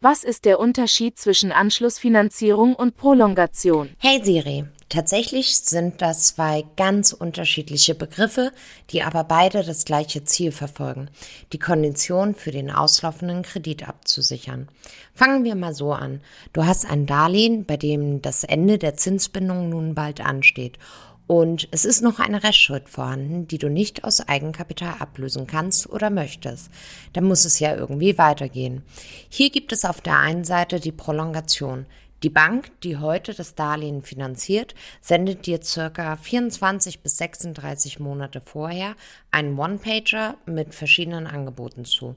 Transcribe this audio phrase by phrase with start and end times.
[0.00, 3.90] was ist der Unterschied zwischen Anschlussfinanzierung und Prolongation?
[3.98, 8.50] Hey Siri, tatsächlich sind das zwei ganz unterschiedliche Begriffe,
[8.90, 11.10] die aber beide das gleiche Ziel verfolgen,
[11.52, 14.68] die Kondition für den auslaufenden Kredit abzusichern.
[15.12, 16.22] Fangen wir mal so an.
[16.54, 20.78] Du hast ein Darlehen, bei dem das Ende der Zinsbindung nun bald ansteht
[21.30, 26.10] und es ist noch eine Restschuld vorhanden, die du nicht aus Eigenkapital ablösen kannst oder
[26.10, 26.72] möchtest.
[27.12, 28.82] Dann muss es ja irgendwie weitergehen.
[29.28, 31.86] Hier gibt es auf der einen Seite die Prolongation.
[32.24, 38.96] Die Bank, die heute das Darlehen finanziert, sendet dir circa 24 bis 36 Monate vorher
[39.30, 42.16] einen One-Pager mit verschiedenen Angeboten zu.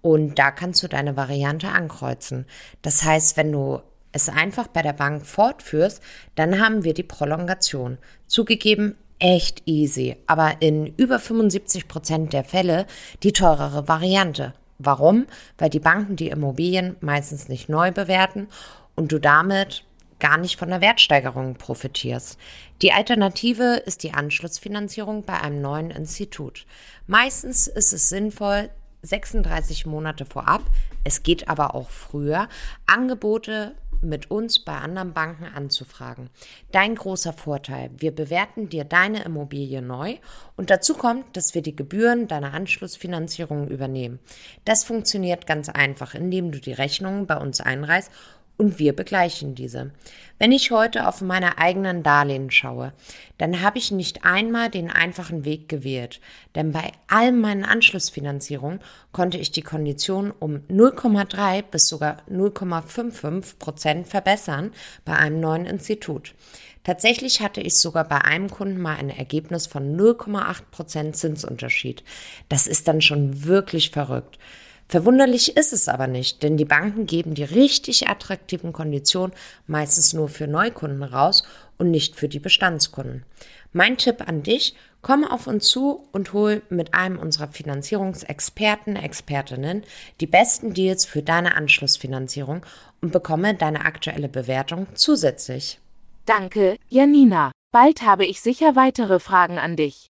[0.00, 2.46] Und da kannst du deine Variante ankreuzen.
[2.80, 3.82] Das heißt, wenn du
[4.16, 6.02] es einfach bei der Bank fortführst,
[6.34, 7.98] dann haben wir die Prolongation.
[8.26, 12.86] Zugegeben, echt easy, aber in über 75 Prozent der Fälle
[13.22, 14.54] die teurere Variante.
[14.78, 15.26] Warum?
[15.56, 18.48] Weil die Banken die Immobilien meistens nicht neu bewerten
[18.94, 19.84] und du damit
[20.18, 22.38] gar nicht von der Wertsteigerung profitierst.
[22.82, 26.66] Die Alternative ist die Anschlussfinanzierung bei einem neuen Institut.
[27.06, 28.70] Meistens ist es sinnvoll,
[29.02, 30.62] 36 Monate vorab,
[31.04, 32.48] es geht aber auch früher,
[32.86, 33.76] Angebote
[34.08, 36.30] mit uns bei anderen Banken anzufragen.
[36.72, 40.16] Dein großer Vorteil, wir bewerten dir deine Immobilie neu
[40.56, 44.18] und dazu kommt, dass wir die Gebühren deiner Anschlussfinanzierung übernehmen.
[44.64, 48.10] Das funktioniert ganz einfach, indem du die Rechnungen bei uns einreißt
[48.56, 49.92] und wir begleichen diese.
[50.38, 52.92] Wenn ich heute auf meine eigenen Darlehen schaue,
[53.38, 56.20] dann habe ich nicht einmal den einfachen Weg gewählt,
[56.54, 58.80] denn bei all meinen Anschlussfinanzierungen
[59.12, 64.72] konnte ich die Kondition um 0,3 bis sogar 0,55 Prozent verbessern
[65.04, 66.34] bei einem neuen Institut.
[66.86, 72.04] Tatsächlich hatte ich sogar bei einem Kunden mal ein Ergebnis von 0,8 Prozent Zinsunterschied.
[72.48, 74.38] Das ist dann schon wirklich verrückt.
[74.88, 79.34] Verwunderlich ist es aber nicht, denn die Banken geben die richtig attraktiven Konditionen
[79.66, 81.42] meistens nur für Neukunden raus
[81.76, 83.24] und nicht für die Bestandskunden.
[83.72, 89.82] Mein Tipp an dich, komm auf uns zu und hol mit einem unserer Finanzierungsexperten, Expertinnen
[90.20, 92.64] die besten Deals für deine Anschlussfinanzierung
[93.00, 95.80] und bekomme deine aktuelle Bewertung zusätzlich.
[96.26, 97.52] Danke, Janina.
[97.72, 100.10] Bald habe ich sicher weitere Fragen an dich.